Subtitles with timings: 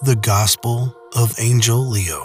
[0.00, 2.24] The Gospel of Angel Leo.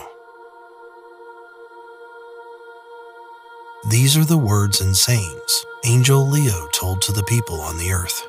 [3.89, 8.28] These are the words and sayings Angel Leo told to the people on the earth.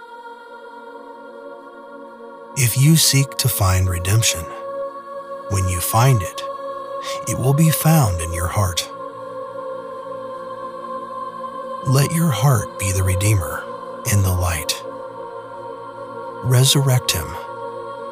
[2.57, 4.41] If you seek to find redemption,
[5.51, 6.43] when you find it,
[7.29, 8.89] it will be found in your heart.
[11.87, 13.63] Let your heart be the Redeemer
[14.11, 14.73] in the light.
[16.45, 17.27] Resurrect him,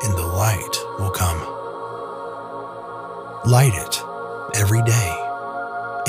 [0.05, 1.39] and the light will come.
[3.45, 4.03] Light it
[4.55, 5.17] every day,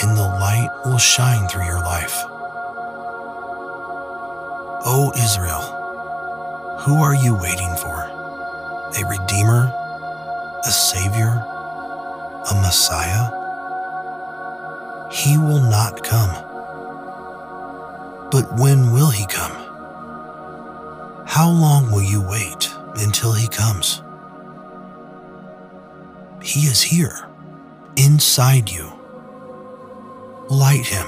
[0.02, 2.24] and the light will shine through your life.
[4.86, 5.62] O Israel,
[6.82, 8.04] who are you waiting for?
[8.98, 9.72] A Redeemer?
[10.66, 11.44] A Savior?
[12.52, 13.30] A Messiah?
[15.12, 16.32] He will not come.
[18.32, 19.56] But when will he come?
[21.26, 24.02] How long will you wait until he comes?
[26.42, 27.28] He is here,
[27.96, 28.92] inside you.
[30.50, 31.08] Light him,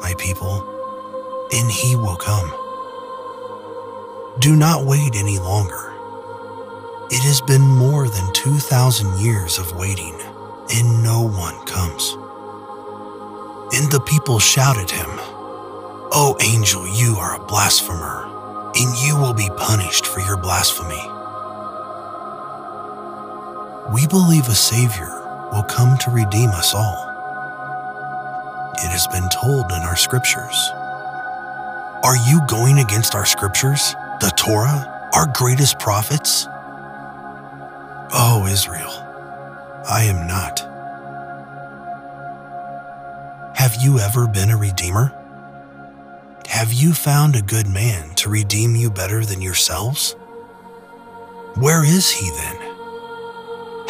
[0.00, 0.62] my people,
[1.52, 2.52] and he will come.
[4.40, 5.92] Do not wait any longer.
[7.10, 10.20] It has been more than 2,000 years of waiting,
[10.72, 12.16] and no one comes.
[13.74, 15.08] And the people shouted him,
[16.16, 18.24] O angel, you are a blasphemer,
[18.74, 21.13] and you will be punished for your blasphemy.
[23.92, 25.20] We believe a Savior
[25.52, 27.10] will come to redeem us all.
[28.76, 30.70] It has been told in our scriptures.
[32.02, 36.46] Are you going against our scriptures, the Torah, our greatest prophets?
[38.16, 38.90] Oh, Israel,
[39.88, 40.60] I am not.
[43.56, 45.12] Have you ever been a redeemer?
[46.46, 50.12] Have you found a good man to redeem you better than yourselves?
[51.56, 52.73] Where is he then?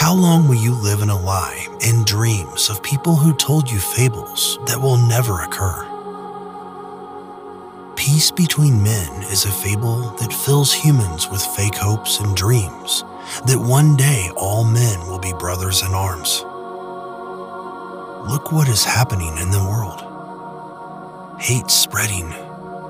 [0.05, 3.79] How long will you live in a lie and dreams of people who told you
[3.79, 5.81] fables that will never occur?
[7.97, 13.03] Peace between men is a fable that fills humans with fake hopes and dreams
[13.47, 16.43] that one day all men will be brothers in arms.
[18.31, 20.03] Look what is happening in the world.
[21.41, 22.31] Hate spreading,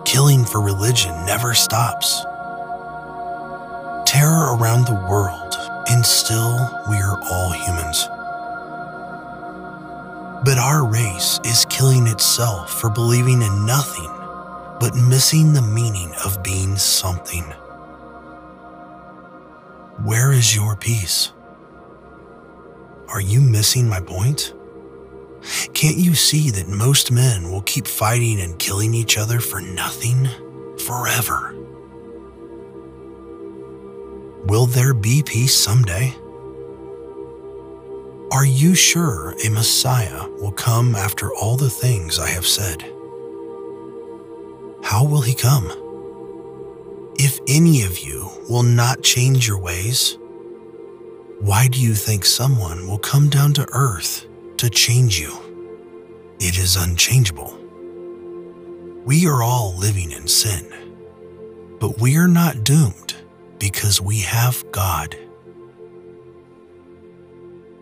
[0.04, 2.24] killing for religion never stops.
[4.04, 5.54] Terror around the world,
[5.88, 6.56] and still
[6.88, 8.08] we are all humans.
[10.44, 14.10] But our race is killing itself for believing in nothing
[14.80, 17.44] but missing the meaning of being something.
[20.02, 21.32] Where is your peace?
[23.08, 24.52] Are you missing my point?
[25.72, 30.28] Can't you see that most men will keep fighting and killing each other for nothing
[30.84, 31.53] forever?
[34.46, 36.14] Will there be peace someday?
[38.30, 42.82] Are you sure a Messiah will come after all the things I have said?
[44.82, 45.70] How will he come?
[47.16, 50.18] If any of you will not change your ways,
[51.40, 54.26] why do you think someone will come down to earth
[54.58, 55.32] to change you?
[56.38, 57.56] It is unchangeable.
[59.04, 60.66] We are all living in sin,
[61.78, 63.03] but we are not doomed
[63.64, 65.16] because we have God.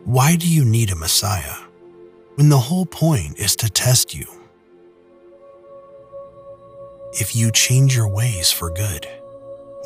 [0.05, 1.57] Why do you need a Messiah
[2.37, 4.27] when the whole point is to test you?
[7.15, 9.09] If you change your ways for good,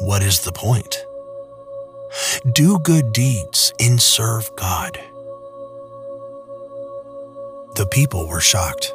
[0.00, 1.02] what is the point?
[2.52, 5.00] Do good deeds and serve God.
[7.76, 8.94] The people were shocked.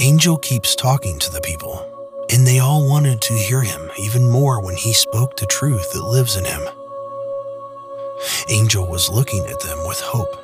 [0.00, 1.93] Angel keeps talking to the people,
[2.30, 6.04] and they all wanted to hear him even more when he spoke the truth that
[6.04, 6.62] lives in him.
[8.48, 10.36] Angel was looking at them with hope.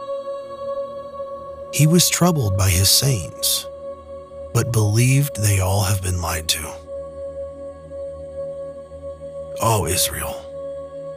[1.72, 3.66] He was troubled by his sayings,
[4.52, 6.72] but believed they all have been lied to.
[9.62, 10.34] O Israel,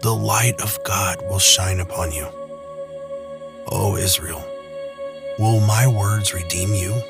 [0.01, 2.27] the light of God will shine upon you.
[3.71, 4.43] O Israel,
[5.39, 7.01] will my words redeem you?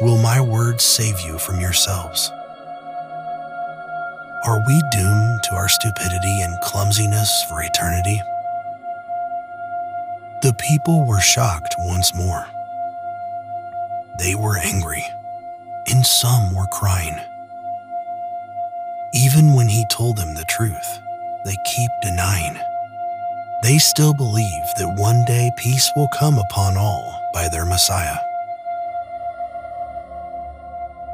[0.00, 2.30] Will my words save you from yourselves?
[4.44, 8.22] Are we doomed to our stupidity and clumsiness for eternity?
[10.42, 12.46] The people were shocked once more.
[14.20, 15.04] They were angry,
[15.88, 17.18] and some were crying.
[19.12, 21.00] Even when he told them the truth,
[21.44, 22.56] they keep denying.
[23.64, 28.18] They still believe that one day peace will come upon all by their Messiah.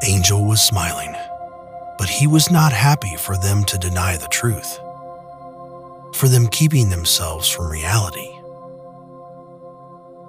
[0.06, 1.14] Angel was smiling,
[1.96, 4.78] but he was not happy for them to deny the truth.
[6.12, 8.30] For them keeping themselves from reality.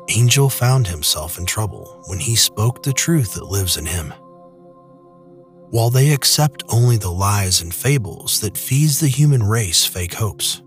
[0.07, 4.13] Angel found himself in trouble when he spoke the truth that lives in him.
[5.71, 10.61] While they accept only the lies and fables that feeds the human race fake hopes.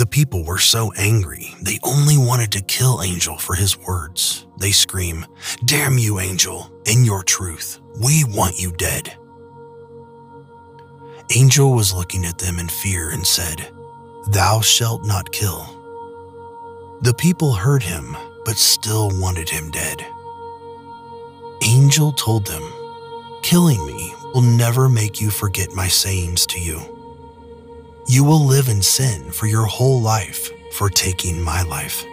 [0.00, 4.46] The people were so angry, they only wanted to kill Angel for his words.
[4.56, 5.26] They scream,
[5.66, 9.14] Damn you, Angel, in your truth, we want you dead.
[11.36, 13.70] Angel was looking at them in fear and said,
[14.30, 15.66] Thou shalt not kill.
[17.02, 18.16] The people heard him,
[18.46, 20.02] but still wanted him dead.
[21.62, 22.62] Angel told them,
[23.42, 26.99] Killing me will never make you forget my sayings to you.
[28.06, 32.04] You will live in sin for your whole life for taking my life.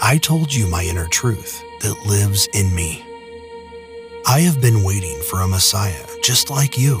[0.00, 3.04] I told you my inner truth that lives in me.
[4.26, 7.00] I have been waiting for a Messiah just like you.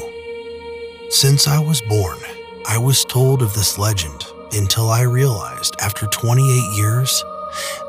[1.08, 2.18] Since I was born,
[2.66, 7.24] I was told of this legend until I realized after 28 years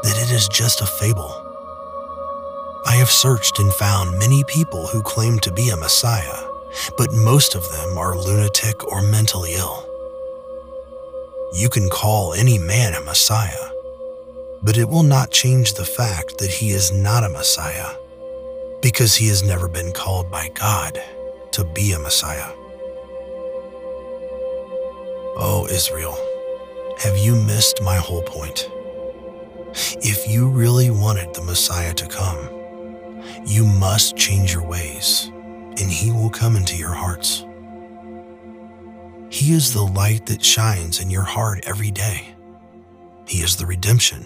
[0.03, 1.35] that it is just a fable.
[2.85, 6.47] I have searched and found many people who claim to be a Messiah,
[6.97, 9.88] but most of them are lunatic or mentally ill.
[11.53, 13.69] You can call any man a Messiah,
[14.63, 17.95] but it will not change the fact that he is not a Messiah
[18.81, 21.01] because he has never been called by God
[21.51, 22.51] to be a Messiah.
[25.38, 26.17] Oh, Israel,
[27.00, 28.69] have you missed my whole point?
[30.01, 32.50] If you really wanted the Messiah to come,
[33.45, 35.31] you must change your ways,
[35.79, 37.45] and he will come into your hearts.
[39.29, 42.35] He is the light that shines in your heart every day.
[43.27, 44.25] He is the redemption,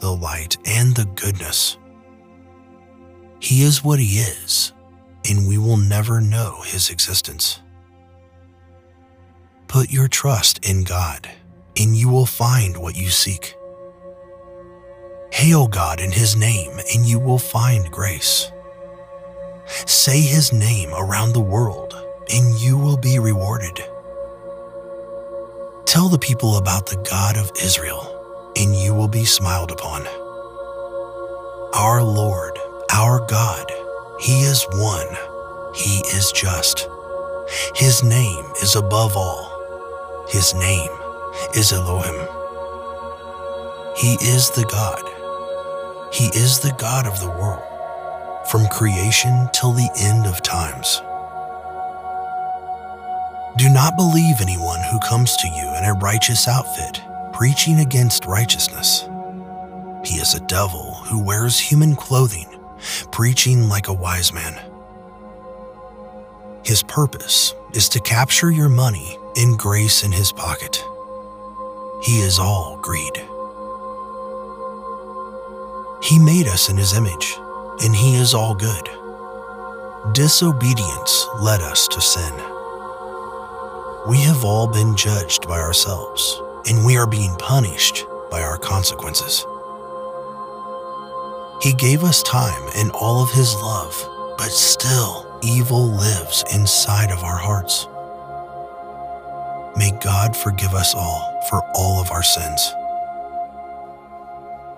[0.00, 1.76] the light, and the goodness.
[3.38, 4.72] He is what he is,
[5.28, 7.60] and we will never know his existence.
[9.68, 11.30] Put your trust in God,
[11.76, 13.54] and you will find what you seek.
[15.32, 18.50] Hail God in His name, and you will find grace.
[19.86, 21.94] Say His name around the world,
[22.32, 23.80] and you will be rewarded.
[25.86, 30.06] Tell the people about the God of Israel, and you will be smiled upon.
[31.74, 32.58] Our Lord,
[32.92, 33.70] our God,
[34.20, 35.08] He is one,
[35.74, 36.88] He is just.
[37.74, 40.26] His name is above all.
[40.28, 40.90] His name
[41.54, 42.28] is Elohim.
[43.96, 45.02] He is the God.
[46.12, 47.62] He is the God of the world,
[48.50, 51.00] from creation till the end of times.
[53.56, 57.00] Do not believe anyone who comes to you in a righteous outfit,
[57.32, 59.08] preaching against righteousness.
[60.04, 62.48] He is a devil who wears human clothing,
[63.12, 64.60] preaching like a wise man.
[66.64, 70.84] His purpose is to capture your money and grace in his pocket.
[72.02, 73.16] He is all greed.
[76.02, 77.38] He made us in his image,
[77.82, 78.88] and he is all good.
[80.12, 82.32] Disobedience led us to sin.
[84.08, 89.46] We have all been judged by ourselves, and we are being punished by our consequences.
[91.62, 93.94] He gave us time and all of his love,
[94.38, 97.86] but still evil lives inside of our hearts.
[99.76, 102.74] May God forgive us all for all of our sins.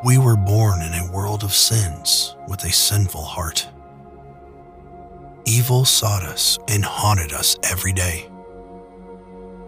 [0.05, 3.69] We were born in a world of sins with a sinful heart.
[5.45, 8.29] Evil sought us and haunted us every day.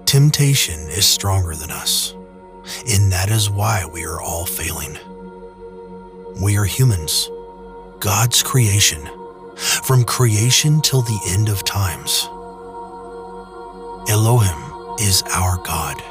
[0.07, 2.15] Temptation is stronger than us,
[2.91, 4.99] and that is why we are all failing.
[6.43, 7.31] We are humans,
[8.01, 9.09] God's creation,
[9.85, 12.29] from creation till the end of times.
[14.11, 16.03] Elohim is our God.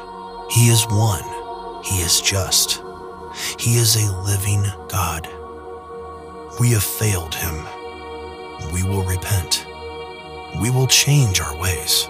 [0.50, 1.24] He is one.
[1.84, 2.82] He is just.
[3.58, 5.28] He is a living God.
[6.60, 7.66] We have failed him.
[8.72, 9.66] We will repent.
[10.60, 12.08] We will change our ways.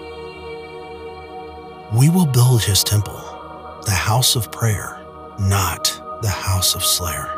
[1.92, 3.20] We will build his temple,
[3.84, 5.00] the house of prayer,
[5.38, 5.84] not
[6.22, 7.30] the house of slayer.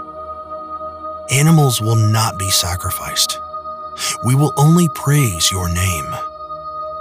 [1.30, 3.38] Animals will not be sacrificed.
[4.24, 6.06] We will only praise your name.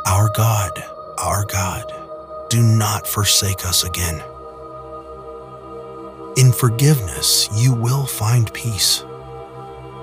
[0.05, 0.83] Our God,
[1.17, 1.91] our God
[2.49, 4.23] do not forsake us again.
[6.37, 9.05] In forgiveness, you will find peace.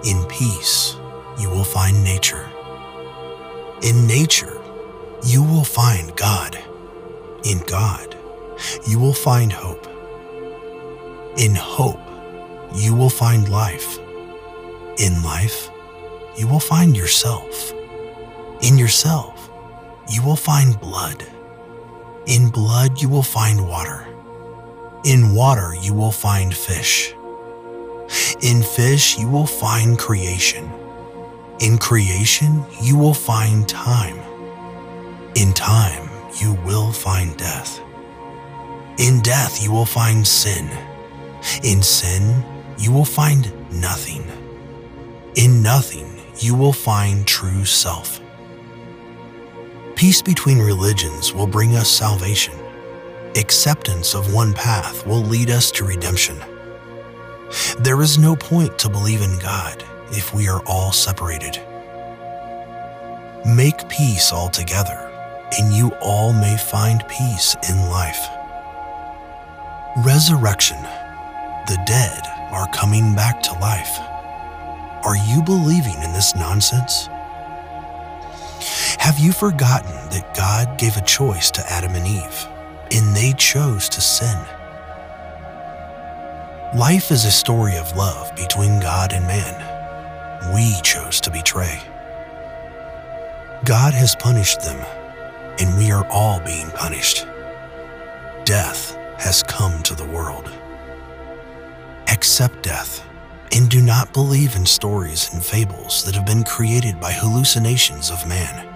[0.03, 0.97] In peace,
[1.39, 2.49] you will find nature.
[3.83, 4.59] In nature,
[5.27, 6.59] you will find God.
[7.45, 8.17] In God,
[8.87, 9.87] you will find hope.
[11.37, 12.01] In hope,
[12.75, 13.99] you will find life.
[14.99, 15.69] In life,
[16.39, 17.75] you will find yourself.
[18.63, 19.51] In yourself,
[20.09, 21.27] you will find blood.
[22.27, 24.12] In blood you will find water.
[25.05, 27.13] In water you will find fish.
[28.41, 30.71] In fish you will find creation.
[31.59, 34.19] In creation you will find time.
[35.35, 36.09] In time
[36.41, 37.81] you will find death.
[38.99, 40.71] In death you will find sin.
[41.65, 42.45] In sin
[42.79, 44.25] you will find nothing.
[45.35, 48.21] In nothing you will find true self.
[49.97, 52.55] Peace between religions will bring us salvation.
[53.35, 56.39] Acceptance of one path will lead us to redemption.
[57.79, 61.59] There is no point to believe in God if we are all separated.
[63.47, 65.11] Make peace altogether,
[65.59, 68.23] and you all may find peace in life.
[70.05, 70.83] Resurrection.
[71.69, 72.21] The dead
[72.53, 73.99] are coming back to life.
[75.07, 77.07] Are you believing in this nonsense?
[78.99, 82.47] Have you forgotten that God gave a choice to Adam and Eve,
[82.93, 84.39] and they chose to sin?
[86.77, 90.55] Life is a story of love between God and man.
[90.55, 91.81] We chose to betray.
[93.65, 94.85] God has punished them,
[95.61, 97.27] and we are all being punished.
[98.45, 100.51] Death has come to the world.
[102.09, 103.07] Accept death
[103.55, 108.27] and do not believe in stories and fables that have been created by hallucinations of
[108.27, 108.67] man.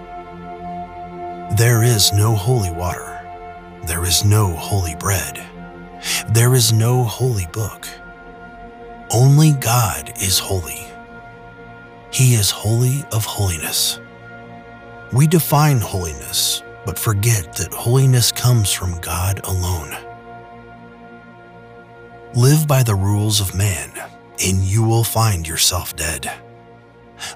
[1.57, 3.16] There is no holy water.
[3.85, 5.45] There is no holy bread.
[6.29, 7.87] There is no holy book.
[9.11, 10.85] Only God is holy.
[12.11, 13.99] He is holy of holiness.
[15.13, 19.95] We define holiness, but forget that holiness comes from God alone.
[22.35, 23.91] Live by the rules of man,
[24.43, 26.31] and you will find yourself dead.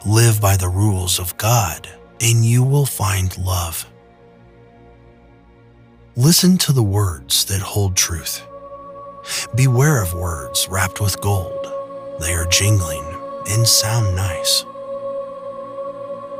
[0.05, 1.87] Live by the rules of God,
[2.19, 3.90] and you will find love.
[6.17, 8.45] Listen to the words that hold truth.
[9.55, 11.65] Beware of words wrapped with gold.
[12.19, 13.05] They are jingling
[13.49, 14.65] and sound nice.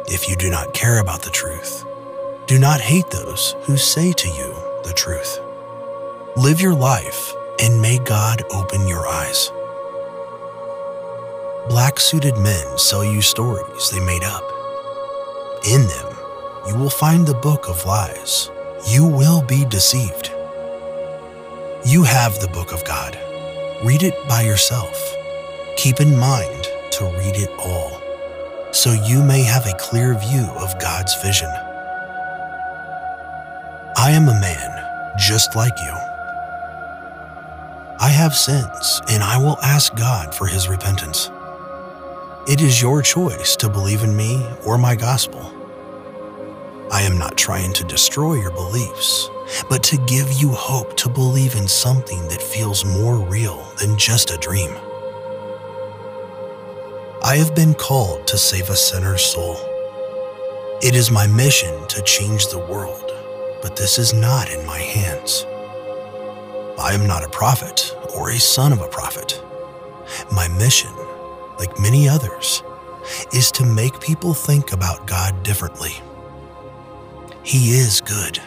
[0.07, 1.85] If you do not care about the truth,
[2.47, 5.39] do not hate those who say to you the truth.
[6.35, 9.49] Live your life and may God open your eyes.
[11.69, 14.43] Black suited men sell you stories they made up.
[15.65, 16.17] In them,
[16.67, 18.51] you will find the book of lies
[18.87, 20.31] you will be deceived.
[21.85, 23.17] You have the book of God.
[23.83, 25.15] Read it by yourself.
[25.77, 28.01] Keep in mind to read it all,
[28.71, 31.49] so you may have a clear view of God's vision.
[33.97, 35.93] I am a man just like you.
[37.99, 41.29] I have sins, and I will ask God for his repentance.
[42.47, 45.60] It is your choice to believe in me or my gospel.
[47.01, 49.27] I am not trying to destroy your beliefs,
[49.67, 54.29] but to give you hope to believe in something that feels more real than just
[54.29, 54.69] a dream.
[57.23, 59.57] I have been called to save a sinner's soul.
[60.83, 63.11] It is my mission to change the world,
[63.63, 65.47] but this is not in my hands.
[66.77, 69.43] I am not a prophet or a son of a prophet.
[70.31, 70.93] My mission,
[71.57, 72.61] like many others,
[73.33, 75.93] is to make people think about God differently.
[77.43, 78.39] He is good.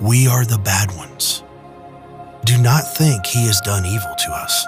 [0.00, 1.42] We are the bad ones.
[2.44, 4.66] Do not think He has done evil to us.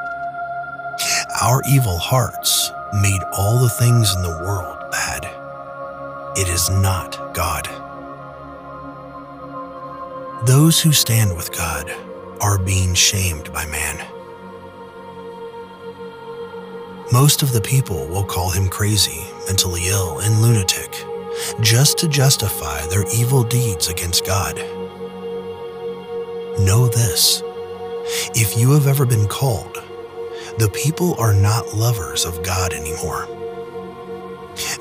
[1.41, 2.71] Our evil hearts
[3.01, 5.25] made all the things in the world bad.
[6.37, 7.69] It is not God.
[10.47, 11.91] Those who stand with God
[12.41, 14.07] are being shamed by man.
[17.13, 21.05] Most of the people will call him crazy, mentally ill, and lunatic
[21.61, 24.57] just to justify their evil deeds against God.
[26.59, 27.43] Know this
[28.35, 29.77] if you have ever been called,
[30.59, 33.27] the people are not lovers of God anymore.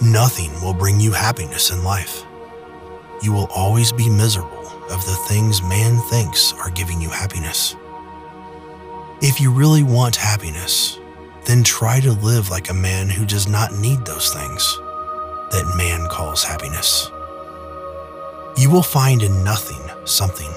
[0.02, 2.26] Nothing will bring you happiness in life.
[3.22, 7.76] You will always be miserable of the things man thinks are giving you happiness.
[9.22, 10.98] If you really want happiness,
[11.46, 14.78] then try to live like a man who does not need those things
[15.52, 17.12] that man calls happiness.
[18.58, 20.52] You will find in nothing something,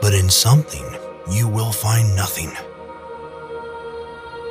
[0.00, 0.84] but in something
[1.30, 2.52] you will find nothing.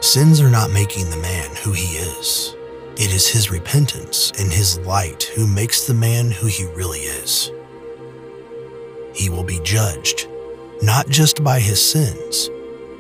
[0.02, 2.56] Sins are not making the man who he is.
[2.98, 7.52] It is his repentance and his light who makes the man who he really is.
[9.14, 10.28] He will be judged,
[10.82, 12.50] not just by his sins,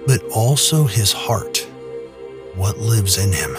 [0.07, 1.57] but also his heart,
[2.55, 3.55] what lives in him.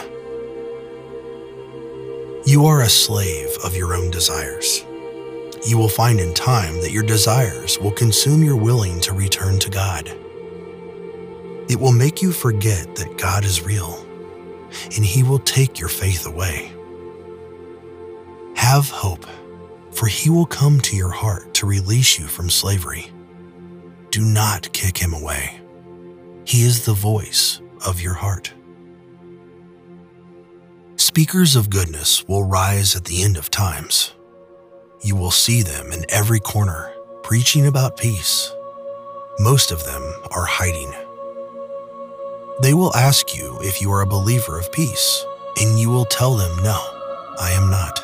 [2.47, 4.85] You are a slave of your own desires.
[5.67, 9.71] you will find in time that your desires will consume your willing to return to
[9.71, 10.09] God.
[11.69, 14.07] It will make you forget that God is real,
[14.97, 16.73] and He will take your faith away.
[18.57, 19.27] Have hope,
[19.93, 23.11] for He will come to your heart to release you from slavery.
[24.11, 25.61] Do not kick Him away.
[26.45, 28.53] He is the voice of your heart.
[31.15, 34.15] Speakers of goodness will rise at the end of times.
[35.01, 36.93] You will see them in every corner,
[37.23, 38.53] preaching about peace.
[39.39, 40.03] Most of them
[40.33, 40.93] are hiding.
[42.63, 45.25] They will ask you if you are a believer of peace,
[45.61, 46.81] and you will tell them, No,
[47.39, 48.01] I am not.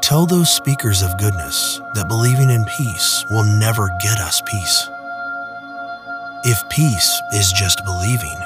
[0.00, 4.88] Tell those speakers of goodness that believing in peace will never get us peace.
[6.44, 8.38] If peace is just believing,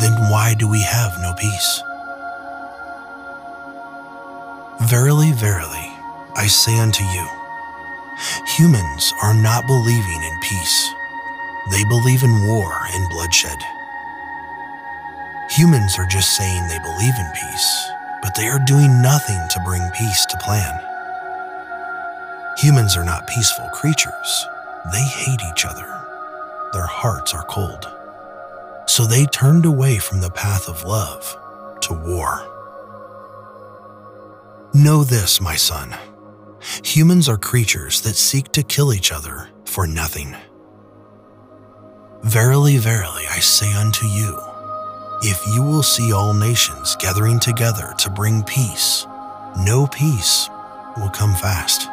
[0.00, 1.82] then why do we have no peace?
[4.88, 5.90] Verily, verily,
[6.36, 7.26] I say unto you,
[8.56, 10.94] humans are not believing in peace.
[11.72, 13.58] They believe in war and bloodshed.
[15.50, 17.90] Humans are just saying they believe in peace,
[18.22, 20.80] but they are doing nothing to bring peace to plan.
[22.58, 24.46] Humans are not peaceful creatures.
[24.92, 26.00] They hate each other.
[26.72, 27.90] Their hearts are cold.
[28.86, 31.36] So they turned away from the path of love
[31.80, 32.55] to war.
[34.76, 35.96] Know this, my son.
[36.84, 40.36] Humans are creatures that seek to kill each other for nothing.
[42.22, 44.38] Verily, verily, I say unto you,
[45.22, 49.06] if you will see all nations gathering together to bring peace,
[49.64, 50.50] no peace
[50.98, 51.88] will come fast.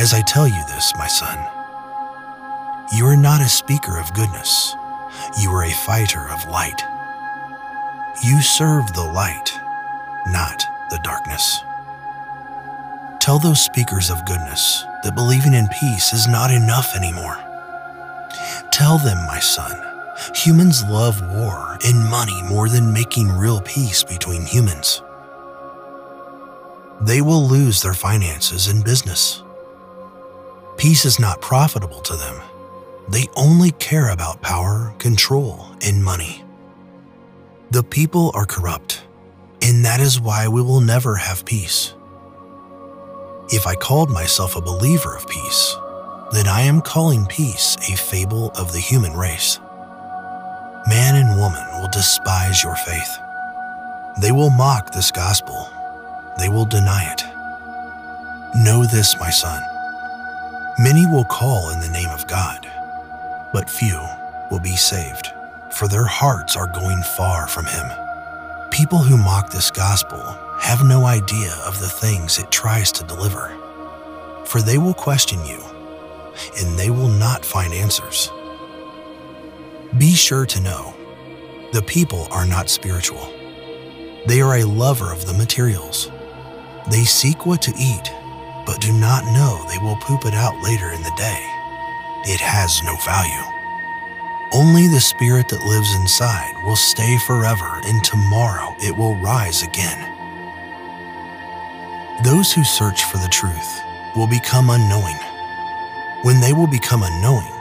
[0.00, 1.36] As I tell you this, my son,
[2.96, 4.74] you are not a speaker of goodness,
[5.42, 6.82] you are a fighter of light.
[8.24, 9.52] You serve the light,
[10.28, 11.60] not the darkness.
[13.20, 17.36] Tell those speakers of goodness that believing in peace is not enough anymore.
[18.70, 19.72] Tell them, my son,
[20.34, 25.02] humans love war and money more than making real peace between humans.
[27.00, 29.42] They will lose their finances and business.
[30.76, 32.40] Peace is not profitable to them.
[33.08, 36.44] They only care about power, control, and money.
[37.70, 39.02] The people are corrupt
[39.62, 41.94] and that is why we will never have peace.
[43.50, 45.76] If I called myself a believer of peace,
[46.32, 49.58] then I am calling peace a fable of the human race.
[50.86, 53.18] Man and woman will despise your faith.
[54.20, 55.68] They will mock this gospel.
[56.38, 57.22] They will deny it.
[58.56, 59.62] Know this, my son.
[60.78, 62.66] Many will call in the name of God,
[63.52, 64.00] but few
[64.50, 65.28] will be saved,
[65.70, 68.07] for their hearts are going far from Him.
[68.78, 70.20] People who mock this gospel
[70.60, 73.52] have no idea of the things it tries to deliver,
[74.46, 75.60] for they will question you,
[76.56, 78.30] and they will not find answers.
[79.98, 80.94] Be sure to know
[81.72, 83.28] the people are not spiritual.
[84.28, 86.08] They are a lover of the materials.
[86.88, 88.12] They seek what to eat,
[88.64, 91.42] but do not know they will poop it out later in the day.
[92.30, 93.57] It has no value.
[94.50, 100.00] Only the spirit that lives inside will stay forever, and tomorrow it will rise again.
[102.24, 103.80] Those who search for the truth
[104.16, 105.18] will become unknowing.
[106.22, 107.52] When they will become unknowing,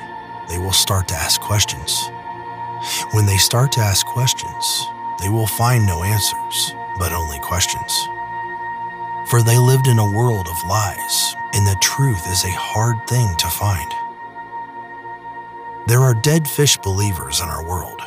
[0.47, 2.10] they will start to ask questions.
[3.12, 4.88] When they start to ask questions,
[5.19, 8.08] they will find no answers, but only questions.
[9.28, 13.36] For they lived in a world of lies, and the truth is a hard thing
[13.39, 13.91] to find.
[15.88, 18.02] There are dead fish believers in our world.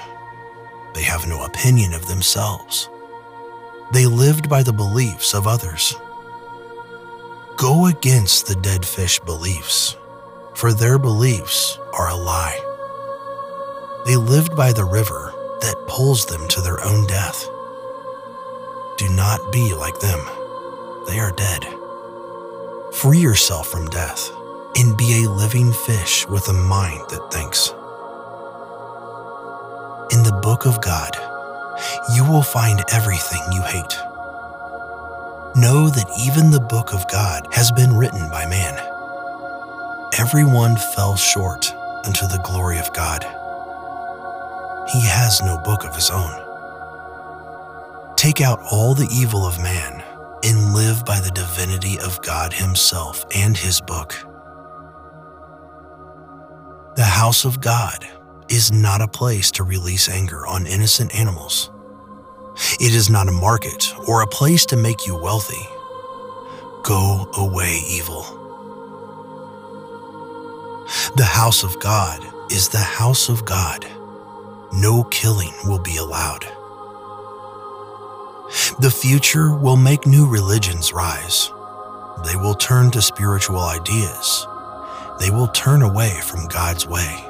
[0.92, 2.90] They have no opinion of themselves.
[3.94, 5.96] They lived by the beliefs of others.
[7.56, 9.96] Go against the dead fish beliefs,
[10.52, 12.60] for their beliefs are a lie.
[14.04, 17.48] They lived by the river that pulls them to their own death.
[18.98, 20.20] Do not be like them.
[21.06, 21.66] They are dead.
[22.92, 24.30] Free yourself from death
[24.76, 27.70] and be a living fish with a mind that thinks.
[30.12, 31.16] In the book of God,
[32.14, 33.96] you will find everything you hate.
[35.56, 38.78] Know that even the book of God has been written by man.
[40.18, 41.72] Everyone fell short
[42.04, 43.22] unto the glory of God.
[44.92, 46.33] He has no book of his own.
[48.16, 50.02] Take out all the evil of man
[50.42, 54.29] and live by the divinity of God Himself and His book.
[57.20, 58.09] House of God
[58.48, 61.70] is not a place to release anger on innocent animals.
[62.80, 65.68] It is not a market or a place to make you wealthy.
[66.83, 68.22] Go away, evil.
[71.18, 73.85] The house of God is the house of God.
[74.72, 76.46] No killing will be allowed.
[78.78, 81.52] The future will make new religions rise.
[82.24, 84.46] They will turn to spiritual ideas.
[85.20, 87.24] They will turn away from God's way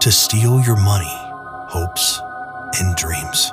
[0.00, 1.14] to steal your money,
[1.68, 2.18] hopes,
[2.80, 3.52] and dreams.